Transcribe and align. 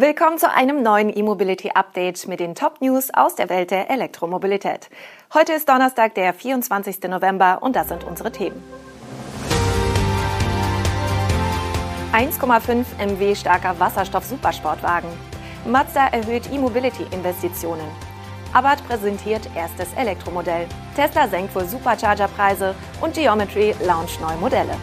Willkommen 0.00 0.38
zu 0.38 0.48
einem 0.48 0.84
neuen 0.84 1.08
E-Mobility 1.08 1.72
Update 1.74 2.28
mit 2.28 2.38
den 2.38 2.54
Top 2.54 2.80
News 2.80 3.10
aus 3.12 3.34
der 3.34 3.48
Welt 3.48 3.72
der 3.72 3.90
Elektromobilität. 3.90 4.90
Heute 5.34 5.54
ist 5.54 5.68
Donnerstag, 5.68 6.14
der 6.14 6.32
24. 6.32 7.02
November 7.08 7.58
und 7.62 7.74
das 7.74 7.88
sind 7.88 8.04
unsere 8.04 8.30
Themen. 8.30 8.62
1,5 12.12 12.84
MW 12.96 13.34
starker 13.34 13.74
Wasserstoff-Supersportwagen. 13.80 15.10
Mazda 15.66 16.06
erhöht 16.06 16.48
E-Mobility-Investitionen. 16.52 17.88
Abarth 18.52 18.86
präsentiert 18.86 19.50
erstes 19.56 19.92
Elektromodell. 19.94 20.68
Tesla 20.94 21.26
senkt 21.26 21.56
wohl 21.56 21.66
Supercharger-Preise 21.66 22.76
und 23.00 23.14
Geometry 23.14 23.74
launcht 23.84 24.20
neue 24.20 24.36
Modelle. 24.36 24.76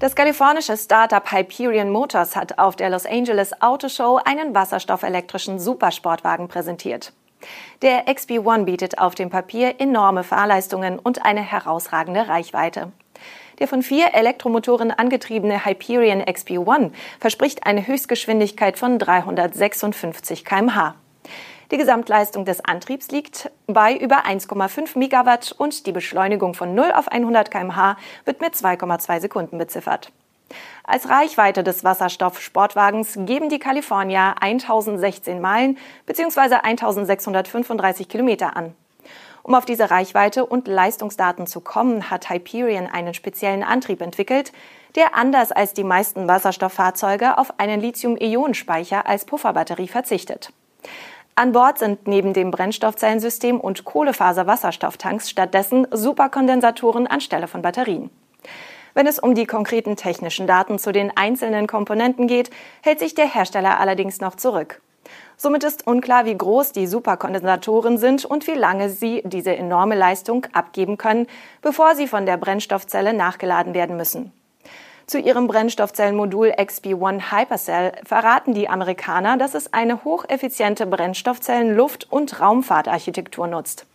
Das 0.00 0.14
kalifornische 0.14 0.78
Startup 0.78 1.30
Hyperion 1.30 1.90
Motors 1.90 2.34
hat 2.34 2.58
auf 2.58 2.74
der 2.74 2.88
Los 2.88 3.04
Angeles 3.04 3.60
Auto 3.60 3.90
Show 3.90 4.18
einen 4.24 4.54
wasserstoffelektrischen 4.54 5.58
Supersportwagen 5.58 6.48
präsentiert. 6.48 7.12
Der 7.82 8.06
XP1 8.06 8.64
bietet 8.64 8.98
auf 8.98 9.14
dem 9.14 9.28
Papier 9.28 9.74
enorme 9.78 10.24
Fahrleistungen 10.24 10.98
und 10.98 11.26
eine 11.26 11.42
herausragende 11.42 12.28
Reichweite. 12.28 12.92
Der 13.58 13.68
von 13.68 13.82
vier 13.82 14.14
Elektromotoren 14.14 14.90
angetriebene 14.90 15.66
Hyperion 15.66 16.22
XP1 16.22 16.92
verspricht 17.18 17.66
eine 17.66 17.86
Höchstgeschwindigkeit 17.86 18.78
von 18.78 18.98
356 18.98 20.46
kmh. 20.46 20.94
Die 21.70 21.76
Gesamtleistung 21.76 22.44
des 22.44 22.64
Antriebs 22.64 23.12
liegt 23.12 23.48
bei 23.68 23.96
über 23.96 24.26
1,5 24.26 24.98
Megawatt 24.98 25.54
und 25.56 25.86
die 25.86 25.92
Beschleunigung 25.92 26.54
von 26.54 26.74
0 26.74 26.90
auf 26.90 27.06
100 27.06 27.48
kmh 27.48 27.96
wird 28.24 28.40
mit 28.40 28.54
2,2 28.54 29.20
Sekunden 29.20 29.56
beziffert. 29.56 30.10
Als 30.82 31.08
Reichweite 31.08 31.62
des 31.62 31.84
Wasserstoff-Sportwagens 31.84 33.16
geben 33.20 33.50
die 33.50 33.60
California 33.60 34.34
1016 34.40 35.40
Meilen 35.40 35.78
bzw. 36.06 36.56
1635 36.56 38.08
Kilometer 38.08 38.56
an. 38.56 38.74
Um 39.44 39.54
auf 39.54 39.64
diese 39.64 39.92
Reichweite 39.92 40.44
und 40.44 40.66
Leistungsdaten 40.66 41.46
zu 41.46 41.60
kommen, 41.60 42.10
hat 42.10 42.30
Hyperion 42.30 42.88
einen 42.88 43.14
speziellen 43.14 43.62
Antrieb 43.62 44.00
entwickelt, 44.00 44.50
der 44.96 45.14
anders 45.14 45.52
als 45.52 45.72
die 45.72 45.84
meisten 45.84 46.26
Wasserstofffahrzeuge 46.26 47.38
auf 47.38 47.60
einen 47.60 47.80
Lithium-Ionen-Speicher 47.80 49.06
als 49.06 49.24
Pufferbatterie 49.24 49.88
verzichtet. 49.88 50.52
An 51.40 51.52
Bord 51.52 51.78
sind 51.78 52.06
neben 52.06 52.34
dem 52.34 52.50
Brennstoffzellensystem 52.50 53.58
und 53.58 53.86
Kohlefaser-Wasserstofftanks 53.86 55.30
stattdessen 55.30 55.86
Superkondensatoren 55.90 57.06
anstelle 57.06 57.48
von 57.48 57.62
Batterien. 57.62 58.10
Wenn 58.92 59.06
es 59.06 59.18
um 59.18 59.34
die 59.34 59.46
konkreten 59.46 59.96
technischen 59.96 60.46
Daten 60.46 60.78
zu 60.78 60.92
den 60.92 61.16
einzelnen 61.16 61.66
Komponenten 61.66 62.26
geht, 62.26 62.50
hält 62.82 62.98
sich 62.98 63.14
der 63.14 63.24
Hersteller 63.24 63.80
allerdings 63.80 64.20
noch 64.20 64.34
zurück. 64.34 64.82
Somit 65.38 65.64
ist 65.64 65.86
unklar, 65.86 66.26
wie 66.26 66.36
groß 66.36 66.72
die 66.72 66.86
Superkondensatoren 66.86 67.96
sind 67.96 68.26
und 68.26 68.46
wie 68.46 68.52
lange 68.52 68.90
sie 68.90 69.22
diese 69.24 69.56
enorme 69.56 69.94
Leistung 69.94 70.46
abgeben 70.52 70.98
können, 70.98 71.26
bevor 71.62 71.94
sie 71.94 72.06
von 72.06 72.26
der 72.26 72.36
Brennstoffzelle 72.36 73.14
nachgeladen 73.14 73.72
werden 73.72 73.96
müssen. 73.96 74.30
Zu 75.10 75.18
ihrem 75.18 75.48
Brennstoffzellenmodul 75.48 76.52
XP1 76.52 77.32
Hypercell 77.32 77.94
verraten 78.04 78.54
die 78.54 78.68
Amerikaner, 78.68 79.36
dass 79.36 79.54
es 79.54 79.72
eine 79.72 80.04
hocheffiziente 80.04 80.86
Brennstoffzellen-, 80.86 81.74
Luft- 81.74 82.06
und 82.12 82.38
Raumfahrtarchitektur 82.38 83.48
nutzt. 83.48 83.86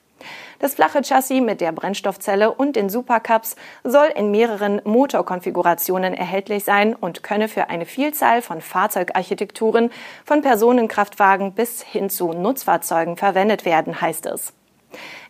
Das 0.60 0.76
flache 0.76 1.04
Chassis 1.04 1.42
mit 1.42 1.62
der 1.62 1.72
Brennstoffzelle 1.72 2.52
und 2.52 2.76
den 2.76 2.90
Supercups 2.90 3.56
soll 3.86 4.08
in 4.14 4.30
mehreren 4.30 4.82
Motorkonfigurationen 4.84 6.14
erhältlich 6.14 6.66
sein 6.66 6.94
und 6.94 7.24
könne 7.24 7.48
für 7.48 7.70
eine 7.70 7.86
Vielzahl 7.86 8.42
von 8.42 8.60
Fahrzeugarchitekturen 8.60 9.92
von 10.26 10.42
Personenkraftwagen 10.42 11.54
bis 11.54 11.82
hin 11.82 12.10
zu 12.10 12.34
Nutzfahrzeugen 12.34 13.16
verwendet 13.16 13.64
werden, 13.64 14.02
heißt 14.02 14.26
es. 14.26 14.52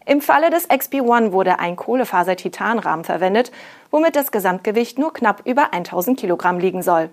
Im 0.07 0.21
Falle 0.21 0.51
des 0.51 0.69
XP1 0.69 1.31
wurde 1.31 1.57
ein 1.57 1.75
Kohlefaser-Titanrahmen 1.75 3.03
verwendet, 3.03 3.51
womit 3.89 4.16
das 4.16 4.31
Gesamtgewicht 4.31 4.99
nur 4.99 5.11
knapp 5.13 5.41
über 5.45 5.73
1000 5.73 6.19
Kilogramm 6.19 6.59
liegen 6.59 6.83
soll. 6.83 7.09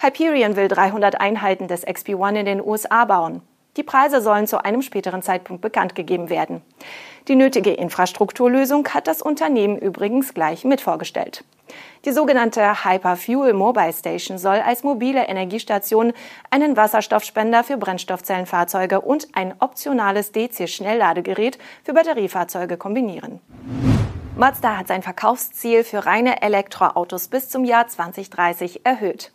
Hyperion 0.00 0.56
will 0.56 0.66
300 0.66 1.20
Einheiten 1.20 1.68
des 1.68 1.86
XP1 1.86 2.40
in 2.40 2.46
den 2.46 2.64
USA 2.64 3.04
bauen. 3.04 3.42
Die 3.76 3.82
Preise 3.82 4.20
sollen 4.20 4.46
zu 4.46 4.64
einem 4.64 4.82
späteren 4.82 5.22
Zeitpunkt 5.22 5.62
bekannt 5.62 5.94
gegeben 5.94 6.30
werden. 6.30 6.62
Die 7.28 7.36
nötige 7.36 7.72
Infrastrukturlösung 7.72 8.88
hat 8.88 9.06
das 9.06 9.22
Unternehmen 9.22 9.78
übrigens 9.78 10.34
gleich 10.34 10.64
mit 10.64 10.80
vorgestellt. 10.80 11.44
Die 12.04 12.12
sogenannte 12.12 12.84
Hyperfuel 12.84 13.52
Mobile 13.52 13.92
Station 13.92 14.38
soll 14.38 14.56
als 14.56 14.82
mobile 14.82 15.26
Energiestation 15.26 16.12
einen 16.50 16.76
Wasserstoffspender 16.76 17.64
für 17.64 17.76
Brennstoffzellenfahrzeuge 17.76 19.00
und 19.00 19.28
ein 19.34 19.54
optionales 19.58 20.32
DC-Schnellladegerät 20.32 21.58
für 21.84 21.92
Batteriefahrzeuge 21.92 22.76
kombinieren. 22.76 23.40
Mazda 24.36 24.76
hat 24.76 24.86
sein 24.86 25.02
Verkaufsziel 25.02 25.82
für 25.82 26.06
reine 26.06 26.42
Elektroautos 26.42 27.28
bis 27.28 27.48
zum 27.48 27.64
Jahr 27.64 27.88
2030 27.88 28.86
erhöht. 28.86 29.32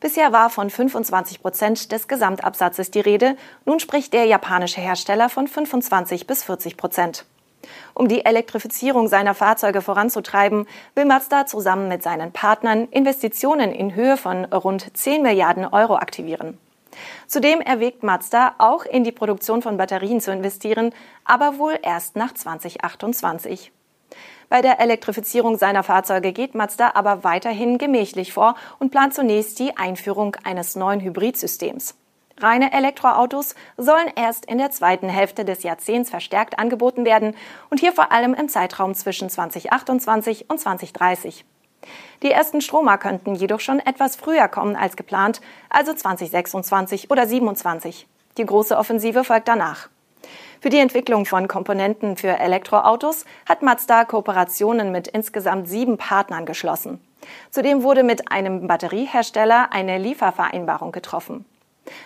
Bisher 0.00 0.32
war 0.32 0.50
von 0.50 0.70
25 0.70 1.40
Prozent 1.40 1.92
des 1.92 2.08
Gesamtabsatzes 2.08 2.90
die 2.90 3.00
Rede. 3.00 3.36
Nun 3.64 3.80
spricht 3.80 4.12
der 4.12 4.24
japanische 4.24 4.80
Hersteller 4.80 5.28
von 5.28 5.46
25 5.46 6.26
bis 6.26 6.44
40 6.44 6.76
Prozent. 6.76 7.24
Um 7.94 8.08
die 8.08 8.24
Elektrifizierung 8.24 9.08
seiner 9.08 9.34
Fahrzeuge 9.34 9.82
voranzutreiben, 9.82 10.66
will 10.94 11.04
Mazda 11.04 11.46
zusammen 11.46 11.88
mit 11.88 12.02
seinen 12.02 12.32
Partnern 12.32 12.88
Investitionen 12.88 13.72
in 13.72 13.94
Höhe 13.94 14.16
von 14.16 14.44
rund 14.46 14.96
10 14.96 15.22
Milliarden 15.22 15.66
Euro 15.66 15.96
aktivieren. 15.96 16.58
Zudem 17.26 17.60
erwägt 17.60 18.02
Mazda 18.02 18.54
auch 18.58 18.84
in 18.84 19.04
die 19.04 19.12
Produktion 19.12 19.62
von 19.62 19.76
Batterien 19.76 20.20
zu 20.20 20.32
investieren, 20.32 20.94
aber 21.24 21.58
wohl 21.58 21.78
erst 21.82 22.16
nach 22.16 22.34
2028. 22.34 23.72
Bei 24.48 24.60
der 24.62 24.80
Elektrifizierung 24.80 25.56
seiner 25.56 25.82
Fahrzeuge 25.82 26.32
geht 26.32 26.54
Mazda 26.54 26.92
aber 26.94 27.24
weiterhin 27.24 27.78
gemächlich 27.78 28.32
vor 28.32 28.54
und 28.78 28.90
plant 28.90 29.14
zunächst 29.14 29.58
die 29.58 29.76
Einführung 29.76 30.36
eines 30.44 30.76
neuen 30.76 31.00
Hybridsystems. 31.00 31.94
Reine 32.38 32.72
Elektroautos 32.72 33.54
sollen 33.76 34.10
erst 34.16 34.46
in 34.46 34.58
der 34.58 34.70
zweiten 34.70 35.08
Hälfte 35.08 35.44
des 35.44 35.62
Jahrzehnts 35.62 36.10
verstärkt 36.10 36.58
angeboten 36.58 37.04
werden 37.04 37.36
und 37.70 37.80
hier 37.80 37.92
vor 37.92 38.10
allem 38.10 38.34
im 38.34 38.48
Zeitraum 38.48 38.94
zwischen 38.94 39.30
2028 39.30 40.50
und 40.50 40.58
2030. 40.58 41.44
Die 42.22 42.30
ersten 42.30 42.60
Stromer 42.60 42.98
könnten 42.98 43.34
jedoch 43.34 43.60
schon 43.60 43.80
etwas 43.80 44.16
früher 44.16 44.48
kommen 44.48 44.76
als 44.76 44.96
geplant, 44.96 45.40
also 45.68 45.92
2026 45.92 47.10
oder 47.10 47.22
2027. 47.22 48.06
Die 48.38 48.46
große 48.46 48.76
Offensive 48.76 49.24
folgt 49.24 49.48
danach. 49.48 49.88
Für 50.60 50.70
die 50.70 50.78
Entwicklung 50.78 51.26
von 51.26 51.48
Komponenten 51.48 52.16
für 52.16 52.38
Elektroautos 52.38 53.24
hat 53.48 53.62
Mazda 53.62 54.04
Kooperationen 54.04 54.92
mit 54.92 55.08
insgesamt 55.08 55.68
sieben 55.68 55.98
Partnern 55.98 56.46
geschlossen. 56.46 57.00
Zudem 57.50 57.82
wurde 57.82 58.02
mit 58.02 58.30
einem 58.30 58.66
Batteriehersteller 58.66 59.72
eine 59.72 59.98
Liefervereinbarung 59.98 60.92
getroffen. 60.92 61.44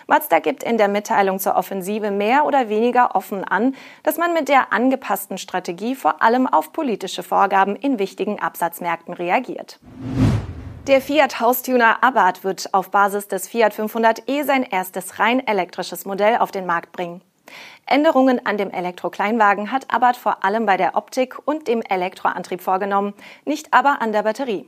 Mazda 0.07 0.39
gibt 0.39 0.63
in 0.63 0.77
der 0.77 0.87
Mitteilung 0.87 1.39
zur 1.39 1.55
Offensive 1.55 2.11
mehr 2.11 2.45
oder 2.45 2.69
weniger 2.69 3.15
offen 3.15 3.43
an, 3.43 3.75
dass 4.03 4.17
man 4.17 4.33
mit 4.33 4.49
der 4.49 4.73
angepassten 4.73 5.37
Strategie 5.37 5.95
vor 5.95 6.21
allem 6.21 6.47
auf 6.47 6.73
politische 6.73 7.23
Vorgaben 7.23 7.75
in 7.75 7.99
wichtigen 7.99 8.39
Absatzmärkten 8.39 9.13
reagiert. 9.13 9.79
Der 10.87 11.01
Fiat 11.01 11.41
Haustuner 11.41 12.01
Abarth 12.01 12.43
wird 12.43 12.73
auf 12.73 12.91
Basis 12.91 13.27
des 13.27 13.47
Fiat 13.49 13.73
500e 13.73 14.45
sein 14.45 14.63
erstes 14.63 15.19
rein 15.19 15.45
elektrisches 15.45 16.05
Modell 16.05 16.37
auf 16.37 16.51
den 16.51 16.65
Markt 16.65 16.93
bringen. 16.93 17.21
Änderungen 17.85 18.45
an 18.45 18.57
dem 18.57 18.71
Elektrokleinwagen 18.71 19.71
hat 19.71 19.93
Abarth 19.93 20.17
vor 20.17 20.43
allem 20.43 20.65
bei 20.65 20.77
der 20.77 20.95
Optik 20.95 21.37
und 21.45 21.67
dem 21.67 21.81
Elektroantrieb 21.81 22.61
vorgenommen, 22.61 23.13
nicht 23.45 23.73
aber 23.73 24.01
an 24.01 24.11
der 24.11 24.23
Batterie. 24.23 24.67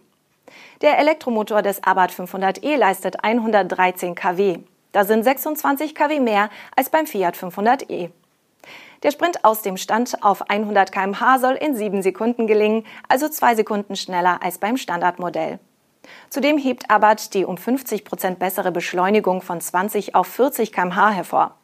Der 0.81 0.97
Elektromotor 0.97 1.62
des 1.62 1.84
Abarth 1.84 2.12
500e 2.12 2.76
leistet 2.76 3.23
113 3.23 4.16
kW. 4.16 4.59
Da 4.91 5.05
sind 5.05 5.23
26 5.23 5.93
kW 5.93 6.20
mehr 6.20 6.49
als 6.76 6.90
beim 6.90 7.05
Fiat 7.05 7.35
500e. 7.35 8.09
Der 9.03 9.11
Sprint 9.11 9.46
aus 9.46 9.61
dem 9.61 9.78
Stand 9.78 10.23
auf 10.23 10.49
100 10.49 10.91
kmh 10.91 11.40
soll 11.40 11.53
in 11.53 11.75
sieben 11.75 12.02
Sekunden 12.02 12.47
gelingen, 12.47 12.85
also 13.08 13.29
zwei 13.29 13.55
Sekunden 13.55 13.96
schneller 13.96 14.41
als 14.43 14.58
beim 14.58 14.78
Standardmodell. 14.78 15.59
Zudem 16.29 16.58
hebt 16.58 16.90
Abarth 16.90 17.34
die 17.34 17.46
um 17.46 17.58
50 17.58 18.03
Prozent 18.03 18.40
bessere 18.40 18.72
Beschleunigung 18.72 19.41
von 19.41 19.61
20 19.61 20.16
auf 20.16 20.28
40 20.28 20.72
kmh 20.72 21.11
hervor. 21.11 21.55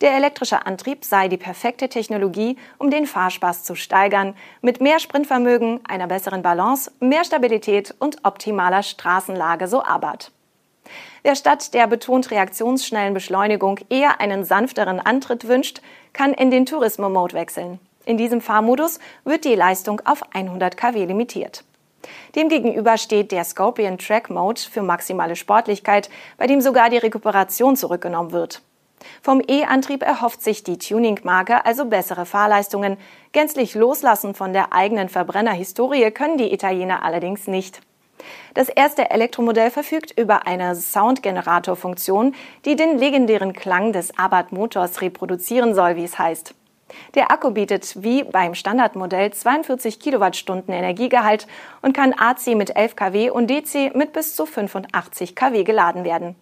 Der 0.00 0.14
elektrische 0.14 0.64
Antrieb 0.64 1.04
sei 1.04 1.28
die 1.28 1.36
perfekte 1.36 1.90
Technologie, 1.90 2.56
um 2.78 2.90
den 2.90 3.06
Fahrspaß 3.06 3.64
zu 3.64 3.74
steigern, 3.74 4.34
mit 4.62 4.80
mehr 4.80 4.98
Sprintvermögen, 4.98 5.80
einer 5.86 6.06
besseren 6.06 6.40
Balance, 6.40 6.90
mehr 7.00 7.22
Stabilität 7.22 7.94
und 7.98 8.24
optimaler 8.24 8.82
Straßenlage, 8.82 9.68
so 9.68 9.82
Abarth. 9.82 10.32
Wer 11.22 11.36
statt 11.36 11.74
der 11.74 11.86
betont 11.86 12.30
reaktionsschnellen 12.30 13.12
Beschleunigung 13.12 13.78
eher 13.90 14.22
einen 14.22 14.44
sanfteren 14.44 15.00
Antritt 15.00 15.46
wünscht, 15.46 15.82
kann 16.14 16.32
in 16.32 16.50
den 16.50 16.64
Turismo-Mode 16.64 17.34
wechseln. 17.34 17.78
In 18.06 18.16
diesem 18.16 18.40
Fahrmodus 18.40 19.00
wird 19.24 19.44
die 19.44 19.54
Leistung 19.54 20.00
auf 20.06 20.22
100 20.32 20.78
kW 20.78 21.04
limitiert. 21.04 21.62
Demgegenüber 22.34 22.96
steht 22.96 23.32
der 23.32 23.44
Scorpion 23.44 23.98
Track 23.98 24.30
Mode 24.30 24.62
für 24.62 24.80
maximale 24.80 25.36
Sportlichkeit, 25.36 26.08
bei 26.38 26.46
dem 26.46 26.62
sogar 26.62 26.88
die 26.88 26.96
Rekuperation 26.96 27.76
zurückgenommen 27.76 28.32
wird. 28.32 28.62
Vom 29.22 29.42
E-Antrieb 29.46 30.02
erhofft 30.02 30.42
sich 30.42 30.62
die 30.62 30.78
Tuning-Marke 30.78 31.64
also 31.64 31.86
bessere 31.86 32.26
Fahrleistungen. 32.26 32.96
Gänzlich 33.32 33.74
loslassen 33.74 34.34
von 34.34 34.52
der 34.52 34.72
eigenen 34.72 35.08
Verbrennerhistorie 35.08 36.10
können 36.10 36.38
die 36.38 36.52
Italiener 36.52 37.02
allerdings 37.02 37.46
nicht. 37.46 37.80
Das 38.54 38.68
erste 38.68 39.10
Elektromodell 39.10 39.70
verfügt 39.70 40.12
über 40.18 40.46
eine 40.46 40.74
Soundgenerator-Funktion, 40.74 42.34
die 42.64 42.76
den 42.76 42.98
legendären 42.98 43.52
Klang 43.52 43.92
des 43.92 44.16
Abarth-Motors 44.18 45.00
reproduzieren 45.00 45.74
soll, 45.74 45.96
wie 45.96 46.04
es 46.04 46.18
heißt. 46.18 46.54
Der 47.14 47.30
Akku 47.30 47.52
bietet 47.52 48.02
wie 48.02 48.24
beim 48.24 48.54
Standardmodell 48.54 49.32
42 49.32 50.00
Kilowattstunden 50.00 50.74
Energiegehalt 50.74 51.46
und 51.82 51.96
kann 51.96 52.12
AC 52.12 52.48
mit 52.48 52.74
11 52.74 52.96
kW 52.96 53.30
und 53.30 53.48
DC 53.48 53.94
mit 53.94 54.12
bis 54.12 54.34
zu 54.34 54.44
85 54.44 55.36
kW 55.36 55.62
geladen 55.62 56.04
werden. 56.04 56.34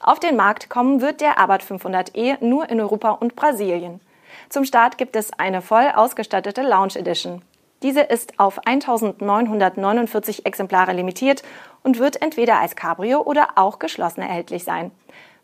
Auf 0.00 0.20
den 0.20 0.36
Markt 0.36 0.68
kommen 0.68 1.00
wird 1.00 1.20
der 1.20 1.38
Abarth 1.38 1.62
500e 1.62 2.44
nur 2.44 2.68
in 2.70 2.80
Europa 2.80 3.10
und 3.10 3.36
Brasilien. 3.36 4.00
Zum 4.48 4.64
Start 4.64 4.98
gibt 4.98 5.16
es 5.16 5.32
eine 5.32 5.62
voll 5.62 5.90
ausgestattete 5.94 6.62
Lounge 6.62 6.96
Edition. 6.96 7.42
Diese 7.82 8.00
ist 8.00 8.40
auf 8.40 8.66
1949 8.66 10.46
Exemplare 10.46 10.92
limitiert 10.92 11.42
und 11.84 11.98
wird 11.98 12.20
entweder 12.22 12.58
als 12.58 12.74
Cabrio 12.74 13.20
oder 13.20 13.50
auch 13.56 13.78
geschlossen 13.78 14.22
erhältlich 14.22 14.64
sein. 14.64 14.90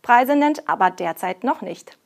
Preise 0.03 0.35
nennt 0.35 0.69
aber 0.69 0.91
derzeit 0.91 1.45
noch 1.45 1.61
nicht. 1.61 1.97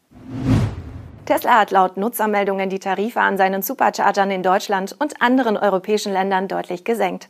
Tesla 1.24 1.60
hat 1.60 1.70
laut 1.70 1.96
Nutzermeldungen 1.96 2.70
die 2.70 2.78
Tarife 2.78 3.20
an 3.20 3.36
seinen 3.36 3.62
Superchargern 3.62 4.30
in 4.30 4.42
Deutschland 4.42 4.96
und 4.98 5.20
anderen 5.20 5.56
europäischen 5.56 6.12
Ländern 6.12 6.48
deutlich 6.48 6.84
gesenkt. 6.84 7.28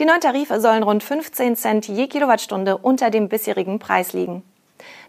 Die 0.00 0.04
neuen 0.04 0.20
Tarife 0.20 0.60
sollen 0.60 0.82
rund 0.82 1.04
15 1.04 1.54
Cent 1.54 1.86
je 1.86 2.08
Kilowattstunde 2.08 2.78
unter 2.78 3.10
dem 3.10 3.28
bisherigen 3.28 3.78
Preis 3.78 4.12
liegen. 4.12 4.42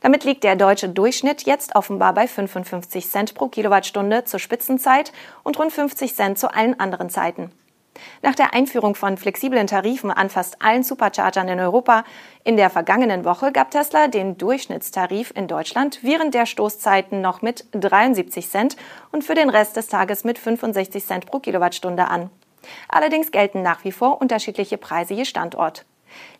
Damit 0.02 0.24
liegt 0.24 0.44
der 0.44 0.56
deutsche 0.56 0.90
Durchschnitt 0.90 1.44
jetzt 1.48 1.76
offenbar 1.76 2.14
bei 2.14 2.28
55 2.28 3.10
Cent 3.10 3.34
pro 3.34 3.48
Kilowattstunde 3.48 4.26
zur 4.26 4.40
Spitzenzeit 4.40 5.12
und 5.42 5.58
rund 5.58 5.74
50 5.74 6.14
Cent 6.14 6.38
zu 6.38 6.54
allen 6.54 6.80
anderen 6.80 7.10
Zeiten. 7.10 7.52
Nach 8.22 8.36
der 8.36 8.54
Einführung 8.54 8.94
von 8.94 9.18
flexiblen 9.18 9.66
Tarifen 9.66 10.12
an 10.12 10.30
fast 10.30 10.62
allen 10.62 10.84
Superchargern 10.84 11.48
in 11.48 11.60
Europa 11.60 12.04
in 12.44 12.56
der 12.56 12.70
vergangenen 12.70 13.26
Woche 13.26 13.52
gab 13.52 13.72
Tesla 13.72 14.08
den 14.08 14.38
Durchschnittstarif 14.38 15.32
in 15.36 15.48
Deutschland 15.48 16.00
während 16.04 16.36
der 16.36 16.46
Stoßzeiten 16.46 17.22
noch 17.22 17.42
mit 17.42 17.66
73 17.72 18.48
Cent 18.48 18.78
und 19.12 19.24
für 19.24 19.34
den 19.34 19.50
Rest 19.50 19.78
des 19.78 19.88
Tages 19.88 20.24
mit 20.24 20.38
65 20.38 21.04
Cent 21.04 21.26
pro 21.26 21.40
Kilowattstunde 21.40 22.08
an. 22.08 22.30
Allerdings 22.88 23.32
gelten 23.32 23.62
nach 23.62 23.84
wie 23.84 23.92
vor 23.92 24.22
unterschiedliche 24.22 24.78
Preise 24.78 25.14
je 25.14 25.26
Standort. 25.26 25.86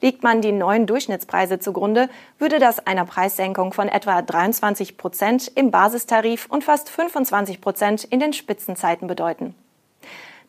Liegt 0.02 0.24
man 0.24 0.42
die 0.42 0.52
neuen 0.52 0.86
Durchschnittspreise 0.86 1.60
zugrunde, 1.60 2.10
würde 2.40 2.60
das 2.60 2.86
einer 2.86 3.06
Preissenkung 3.06 3.74
von 3.74 3.88
etwa 3.88 4.22
23 4.22 4.98
Prozent 4.98 5.52
im 5.56 5.72
Basistarif 5.72 6.48
und 6.50 6.64
fast 6.64 6.90
25 6.90 7.62
Prozent 7.62 8.04
in 8.04 8.20
den 8.20 8.34
Spitzenzeiten 8.34 9.08
bedeuten. 9.08 9.56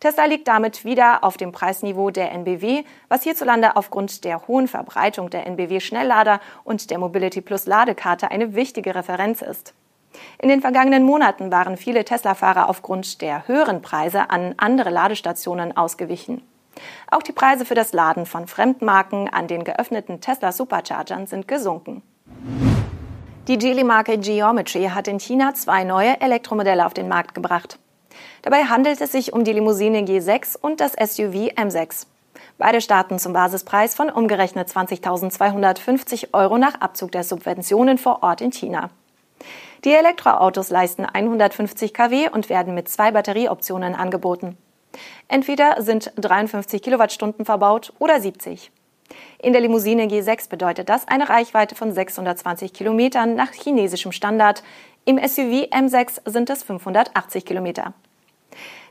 Tesla 0.00 0.26
liegt 0.26 0.46
damit 0.46 0.84
wieder 0.84 1.25
auf 1.25 1.38
dem 1.38 1.52
Preisniveau 1.52 2.11
der 2.11 2.31
NBW, 2.32 2.84
was 3.08 3.23
hierzulande 3.23 3.76
aufgrund 3.76 4.25
der 4.25 4.46
hohen 4.46 4.69
Verbreitung 4.69 5.31
der 5.31 5.46
NBW-Schnelllader 5.46 6.40
und 6.64 6.90
der 6.90 6.99
Mobility 6.99 7.40
Plus 7.40 7.67
Ladekarte 7.67 8.31
eine 8.31 8.55
wichtige 8.55 8.94
Referenz 8.94 9.40
ist. 9.40 9.75
In 10.39 10.49
den 10.49 10.61
vergangenen 10.61 11.03
Monaten 11.03 11.51
waren 11.51 11.77
viele 11.77 12.05
Tesla-Fahrer 12.05 12.69
aufgrund 12.69 13.21
der 13.23 13.49
höheren 13.49 13.83
Preise 13.83 14.31
an 14.31 14.55
andere 14.57 14.91
Ladestationen 14.91 15.77
ausgewichen. 15.77 16.43
Auch 17.11 17.23
die 17.23 17.33
Preise 17.33 17.65
für 17.65 17.75
das 17.75 17.93
Laden 17.93 18.27
von 18.27 18.47
Fremdmarken 18.47 19.29
an 19.29 19.49
den 19.49 19.65
geöffneten 19.65 20.21
Tesla 20.21 20.53
Superchargern 20.53 21.27
sind 21.27 21.49
gesunken. 21.49 22.03
Die 23.49 23.59
Geely-Marke 23.59 24.19
Geometry 24.19 24.91
hat 24.93 25.09
in 25.09 25.21
China 25.21 25.55
zwei 25.55 25.85
neue 25.85 26.21
Elektromodelle 26.21 26.85
auf 26.85 26.95
den 26.95 27.09
Markt 27.09 27.35
gebracht. 27.35 27.79
Dabei 28.43 28.65
handelt 28.65 29.01
es 29.01 29.12
sich 29.12 29.33
um 29.33 29.45
die 29.45 29.53
Limousine 29.53 30.01
G6 30.01 30.59
und 30.59 30.81
das 30.81 30.93
SUV 30.93 31.53
M6. 31.55 32.07
Beide 32.59 32.81
starten 32.81 33.19
zum 33.19 33.33
Basispreis 33.33 33.95
von 33.95 34.11
umgerechnet 34.11 34.69
20.250 34.69 36.29
Euro 36.33 36.59
nach 36.59 36.81
Abzug 36.81 37.12
der 37.12 37.23
Subventionen 37.23 37.99
vor 37.99 38.23
Ort 38.23 38.41
in 38.41 38.51
China. 38.51 38.91
Die 39.84 39.93
Elektroautos 39.93 40.70
leisten 40.70 41.05
150 41.05 41.93
kW 41.93 42.28
und 42.31 42.49
werden 42.49 42.75
mit 42.75 42.88
zwei 42.88 43.12
Batterieoptionen 43.12 43.94
angeboten. 43.94 44.56
Entweder 45.28 45.82
sind 45.82 46.12
53 46.17 46.82
Kilowattstunden 46.82 47.44
verbaut 47.44 47.93
oder 47.99 48.20
70. 48.20 48.70
In 49.38 49.52
der 49.52 49.62
Limousine 49.62 50.05
G6 50.05 50.49
bedeutet 50.49 50.88
das 50.88 51.06
eine 51.06 51.28
Reichweite 51.28 51.75
von 51.75 51.93
620 51.93 52.73
Kilometern 52.73 53.34
nach 53.34 53.52
chinesischem 53.52 54.12
Standard. 54.12 54.62
Im 55.05 55.19
SUV 55.19 55.69
M6 55.70 56.28
sind 56.28 56.50
es 56.50 56.62
580 56.62 57.44
Kilometer. 57.44 57.93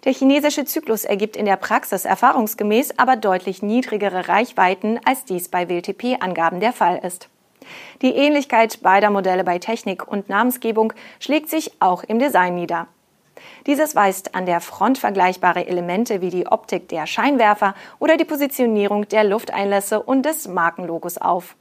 Der 0.05 0.13
chinesische 0.13 0.65
Zyklus 0.65 1.03
ergibt 1.03 1.35
in 1.35 1.45
der 1.45 1.55
Praxis 1.55 2.05
erfahrungsgemäß 2.05 2.99
aber 2.99 3.15
deutlich 3.15 3.63
niedrigere 3.63 4.27
Reichweiten, 4.27 4.99
als 5.03 5.25
dies 5.25 5.49
bei 5.49 5.67
WLTP-Angaben 5.67 6.59
der 6.59 6.73
Fall 6.73 6.99
ist. 7.03 7.27
Die 8.01 8.15
Ähnlichkeit 8.15 8.81
beider 8.81 9.09
Modelle 9.09 9.44
bei 9.44 9.59
Technik 9.59 10.07
und 10.07 10.29
Namensgebung 10.29 10.94
schlägt 11.19 11.50
sich 11.50 11.73
auch 11.79 12.03
im 12.03 12.19
Design 12.19 12.56
nieder. 12.56 12.88
Dieses 13.65 13.95
weist 13.95 14.35
an 14.35 14.45
der 14.45 14.62
Front 14.62 14.97
vergleichbare 14.97 15.67
Elemente 15.67 16.21
wie 16.21 16.29
die 16.29 16.47
Optik 16.47 16.88
der 16.89 17.07
Scheinwerfer 17.07 17.73
oder 18.00 18.17
die 18.17 18.25
Positionierung 18.25 19.07
der 19.07 19.23
Lufteinlässe 19.23 20.01
und 20.01 20.25
des 20.25 20.47
Markenlogos 20.47 21.17
auf. 21.17 21.56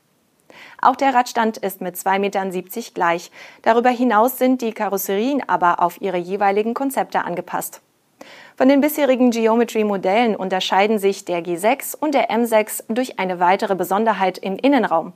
Auch 0.80 0.96
der 0.96 1.14
Radstand 1.14 1.56
ist 1.56 1.80
mit 1.80 1.96
2,70 1.96 2.18
Metern 2.18 2.52
gleich. 2.94 3.30
Darüber 3.62 3.90
hinaus 3.90 4.38
sind 4.38 4.62
die 4.62 4.72
Karosserien 4.72 5.42
aber 5.48 5.82
auf 5.82 6.00
ihre 6.00 6.18
jeweiligen 6.18 6.74
Konzepte 6.74 7.24
angepasst. 7.24 7.80
Von 8.56 8.68
den 8.68 8.80
bisherigen 8.80 9.30
Geometry-Modellen 9.30 10.36
unterscheiden 10.36 10.98
sich 10.98 11.24
der 11.24 11.44
G6 11.44 11.96
und 11.96 12.14
der 12.14 12.30
M6 12.30 12.84
durch 12.88 13.18
eine 13.18 13.40
weitere 13.40 13.74
Besonderheit 13.74 14.38
im 14.38 14.56
Innenraum. 14.56 15.12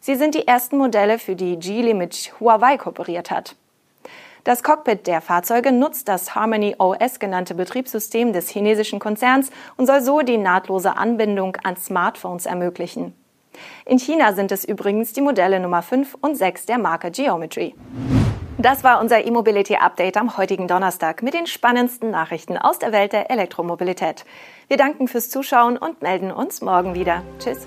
Sie 0.00 0.14
sind 0.14 0.34
die 0.34 0.46
ersten 0.46 0.76
Modelle, 0.76 1.18
für 1.18 1.36
die 1.36 1.58
Geely 1.58 1.94
mit 1.94 2.32
Huawei 2.40 2.76
kooperiert 2.76 3.30
hat. 3.30 3.56
Das 4.44 4.62
Cockpit 4.62 5.08
der 5.08 5.20
Fahrzeuge 5.20 5.72
nutzt 5.72 6.06
das 6.06 6.36
Harmony 6.36 6.76
OS 6.78 7.18
genannte 7.18 7.56
Betriebssystem 7.56 8.32
des 8.32 8.48
chinesischen 8.48 9.00
Konzerns 9.00 9.50
und 9.76 9.86
soll 9.86 10.02
so 10.02 10.20
die 10.20 10.38
nahtlose 10.38 10.96
Anbindung 10.96 11.56
an 11.64 11.76
Smartphones 11.76 12.46
ermöglichen. 12.46 13.12
In 13.84 13.98
China 13.98 14.34
sind 14.34 14.52
es 14.52 14.64
übrigens 14.64 15.12
die 15.12 15.20
Modelle 15.20 15.58
Nummer 15.58 15.82
5 15.82 16.16
und 16.20 16.36
6 16.36 16.66
der 16.66 16.78
Marke 16.78 17.10
Geometry. 17.10 17.74
Das 18.58 18.84
war 18.84 19.00
unser 19.00 19.24
E-Mobility 19.26 19.76
Update 19.76 20.16
am 20.16 20.36
heutigen 20.36 20.66
Donnerstag 20.66 21.22
mit 21.22 21.34
den 21.34 21.46
spannendsten 21.46 22.10
Nachrichten 22.10 22.56
aus 22.56 22.78
der 22.78 22.92
Welt 22.92 23.12
der 23.12 23.30
Elektromobilität. 23.30 24.24
Wir 24.68 24.76
danken 24.76 25.08
fürs 25.08 25.28
Zuschauen 25.28 25.76
und 25.76 26.02
melden 26.02 26.30
uns 26.30 26.62
morgen 26.62 26.94
wieder. 26.94 27.22
Tschüss. 27.38 27.66